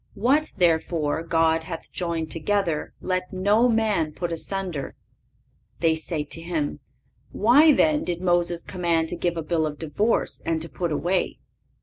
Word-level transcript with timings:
What, 0.15 0.49
therefore, 0.57 1.21
God 1.21 1.65
hath 1.65 1.91
joined 1.91 2.31
together 2.31 2.91
let 3.01 3.31
no 3.31 3.69
man 3.69 4.13
put 4.13 4.31
asunder. 4.31 4.95
They 5.77 5.93
say 5.93 6.23
to 6.23 6.41
Him: 6.41 6.79
Why, 7.31 7.71
then, 7.71 8.03
did 8.03 8.19
Moses 8.19 8.63
command 8.63 9.09
to 9.09 9.15
give 9.15 9.37
a 9.37 9.43
bill 9.43 9.67
of 9.67 9.77
divorce 9.77 10.41
and 10.43 10.59
to 10.59 10.67
put 10.67 10.91
away? 10.91 11.37